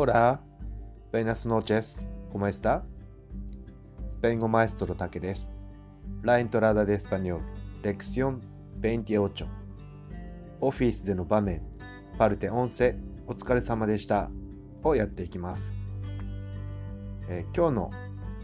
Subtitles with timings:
[0.00, 0.38] Hola,
[1.10, 2.84] buenas noches, ¿cómo está?
[4.06, 5.68] スペイン語マエストロタケです。
[6.22, 7.40] La entrada de español,
[7.82, 8.40] lección
[8.80, 9.48] 28.
[10.60, 11.62] オフィスでの場面、
[12.16, 14.30] パルテ11、お疲れ様でした。
[14.84, 15.82] をやっていきます。
[17.28, 17.90] えー今日の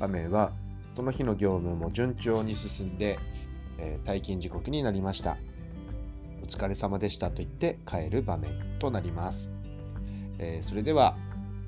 [0.00, 0.54] 場面は、
[0.88, 3.16] その日の業務も順調に進んで、
[3.78, 5.36] えー退勤時刻になりました。
[6.42, 9.62] お疲れ様でしたと言って帰る場面となります。
[10.40, 11.16] えーそれでは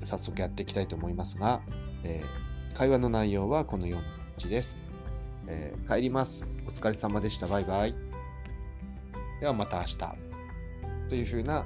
[0.03, 1.61] 早速やっていきたいと思いますが、
[2.03, 2.47] えー
[2.77, 4.87] 会話の内容はこのような感じです。
[5.47, 6.61] えー帰ります。
[6.67, 7.47] お疲れ様でした。
[7.47, 7.95] バイバイ。
[9.39, 9.97] ではまた明日。
[11.09, 11.65] というふうな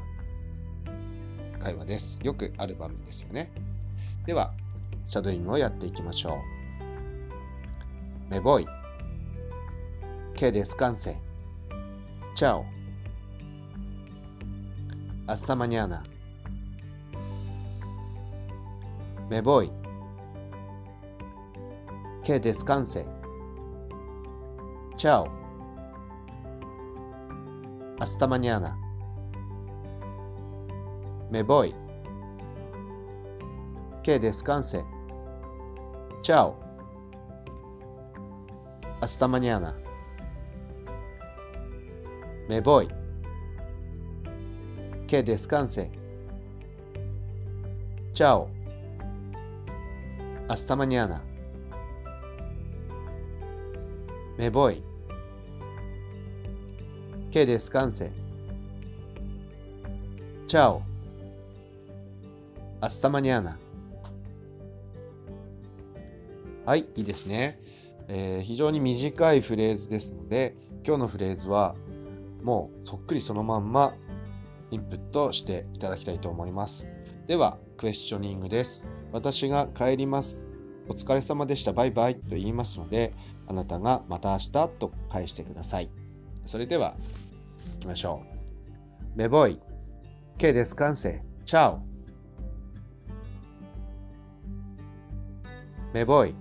[1.59, 2.19] 会話です。
[2.23, 3.51] よくある場面ですよね。
[4.25, 4.53] では、
[5.05, 6.39] シャドーイングをやっていきましょ
[8.29, 8.33] う。
[8.33, 8.65] Me voy.
[10.35, 11.19] Que descanse.
[12.35, 12.63] Chao.
[15.27, 16.01] Hasta mañana.
[19.31, 19.71] Me voy.
[22.21, 23.05] Que descanse.
[24.97, 25.25] Chao.
[28.01, 28.77] Hasta mañana.
[31.29, 31.73] Me voy.
[34.03, 34.85] Que descanse.
[36.19, 36.57] Chao.
[38.99, 39.79] Hasta mañana.
[42.49, 42.89] Me voy.
[45.07, 45.89] Que descanse.
[48.11, 48.60] Chao.
[50.51, 51.23] Hasta mañana.
[54.37, 54.83] Me voy.
[57.31, 58.11] Que descanse.
[60.47, 60.83] Chao.
[62.81, 63.57] Hasta mañana.
[66.65, 67.57] はい、いいですね、
[68.09, 71.77] えー非常に短いフレーズですので、今日のフレーズは
[72.43, 73.93] もうそっくりそのまんま
[74.69, 76.93] インプットしていただきたいと思います。
[77.27, 78.89] では、クエスチョニングです。
[79.11, 80.47] 私が帰ります。
[80.87, 81.71] お疲れ様でした。
[81.71, 83.13] バイバイと言いますので、
[83.47, 85.89] あなたがまた明日と返してください。
[86.45, 86.95] それでは、
[87.75, 88.23] 行きましょ
[89.15, 89.17] う。
[89.17, 89.59] Me voy.
[90.37, 91.21] Que descanse.
[91.45, 91.81] Chao.
[95.93, 96.33] Me voy.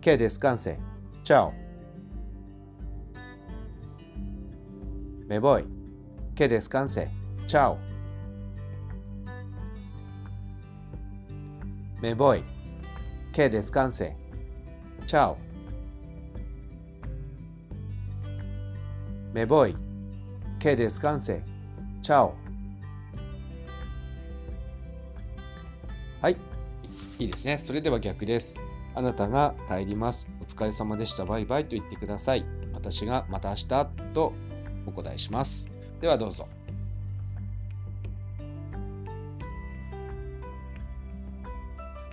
[0.00, 0.78] Que descanse.
[1.22, 1.52] Chao.
[5.28, 5.64] Me voy.
[6.34, 7.10] Que descanse.
[7.46, 7.76] Chao.
[12.06, 12.40] Me voy.
[13.32, 14.16] Que descanse.
[15.08, 15.36] Chao.
[19.34, 19.74] Me voy.
[20.60, 21.42] Que descanse.
[22.00, 22.34] Chao.
[26.22, 26.36] はい。
[27.18, 27.58] いいですね。
[27.58, 28.62] それでは逆です。
[28.94, 30.32] あなたが帰ります。
[30.40, 31.24] お疲れ様でした。
[31.24, 32.46] バイバイと言ってください。
[32.72, 33.68] 私がまた明日
[34.14, 34.32] と
[34.86, 35.72] お答えします。
[36.00, 36.46] ではどうぞ。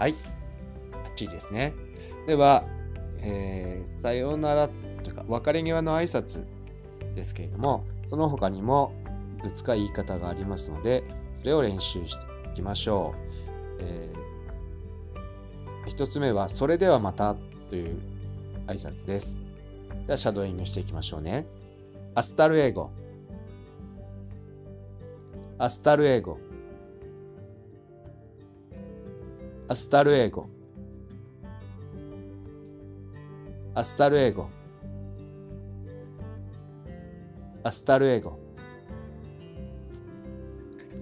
[0.00, 0.14] はい。
[0.92, 1.74] バッチリですね。
[2.26, 2.64] では、
[3.22, 4.68] えーさようなら
[5.02, 6.46] というか、別れ際の挨拶
[7.14, 8.94] ですけれども、その他にも
[9.40, 13.76] いくつか言い方がありますので、それを練習していきましょう。
[13.80, 14.20] えー
[15.86, 17.36] 一つ目は、それではまた
[17.68, 17.98] という
[18.68, 19.50] 挨拶です。
[20.06, 21.46] では、シャドーイングしていきましょうね。
[22.14, 22.90] Hasta luego.
[25.58, 26.38] Hasta luego.
[29.70, 30.48] Hasta luego.
[33.72, 34.50] Hasta luego.
[37.62, 38.36] Hasta luego.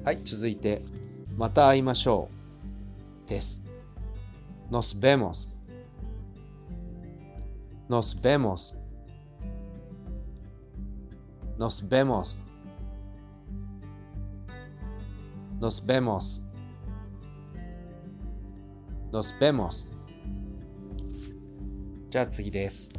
[0.05, 0.83] はい、続いて、
[1.39, 2.29] また会いましょ
[3.27, 3.29] う。
[3.31, 3.65] です。
[4.71, 5.63] Nos vemos.
[7.89, 8.83] Nos vemos.
[11.57, 12.53] Nos vemos.
[15.59, 16.48] Nos vemos.
[19.11, 20.01] Nos vemos.
[22.11, 22.95] じゃあ次です。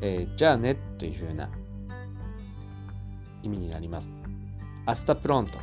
[0.00, 1.48] えーじゃあねというふうな
[3.42, 4.22] 意味になります。
[4.86, 5.58] Hasta pronto.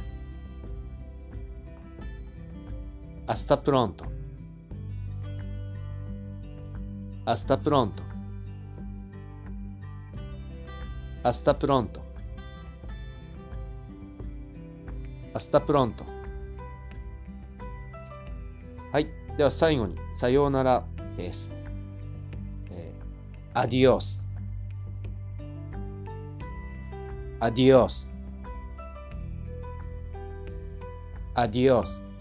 [3.27, 4.05] Hasta pronto.
[7.25, 8.03] Hasta pronto.
[11.23, 12.01] Hasta pronto.
[15.33, 16.18] Hasta pronto.
[19.39, 20.83] では最後に、さようなら
[21.15, 21.61] です。
[22.71, 24.33] えー、アディオス。
[27.39, 28.19] アディオス。
[31.35, 32.17] アディオス。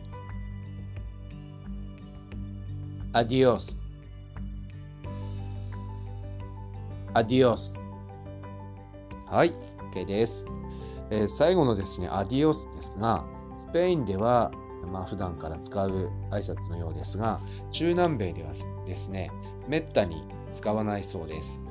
[3.12, 3.88] アディオス。
[7.14, 7.88] アディオス。
[9.26, 9.52] はい、
[9.92, 10.54] OK です。
[11.10, 13.26] えー、最後のですね、アディオスですが、
[13.56, 14.52] スペインでは、
[14.86, 17.40] まあ、普段から使う挨拶のようですが、
[17.72, 18.52] 中南米では
[18.86, 19.30] ですね、
[19.68, 20.22] めったに
[20.52, 21.68] 使わないそうです。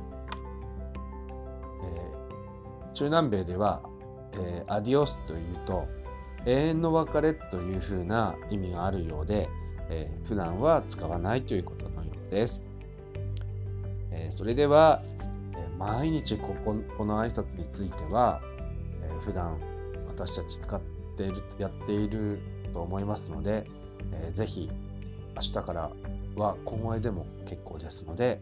[1.83, 3.81] えー、中南米では、
[4.33, 5.87] えー、アディオスというと、
[6.45, 9.49] 永遠の別れというふうな意味があるようで、
[9.89, 12.77] えー、普段は使わないということのようです。
[14.11, 15.01] えー、それでは、
[15.55, 18.41] えー、毎日こここの挨拶については、
[19.01, 19.59] えー、普段
[20.07, 20.81] 私たち使っ
[21.15, 22.39] ているやっている
[22.73, 23.65] と思いますので、
[24.13, 24.69] えー、ぜひ
[25.35, 25.91] 明日から
[26.35, 28.39] は小声でも結構ですので、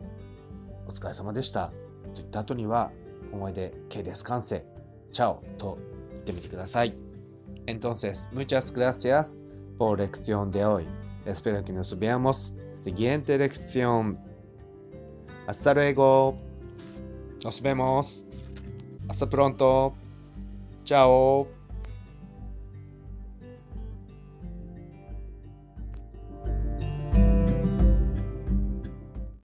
[0.00, 1.74] えー、お疲れ様でしたと
[2.16, 2.90] 言った後には
[3.30, 4.64] 小声で K です完成
[5.12, 5.78] チャオと
[6.12, 6.92] 言ってみてください。
[7.66, 9.44] Entonces, muchas gracias
[9.78, 10.86] por lección de hoy.
[11.24, 14.18] Espero que nos veamos siguiente lección.
[15.46, 16.36] Hasta luego.
[17.42, 18.28] Nos vemos.
[19.08, 19.94] Hasta pronto.
[20.84, 21.53] Chao.